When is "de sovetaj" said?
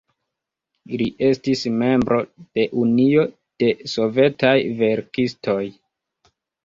3.65-4.57